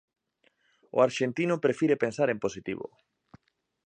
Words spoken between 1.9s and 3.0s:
pensar en positivo.